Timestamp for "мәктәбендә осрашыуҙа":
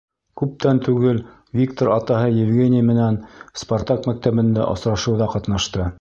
4.13-5.33